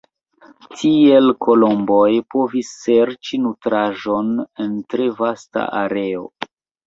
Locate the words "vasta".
5.23-5.67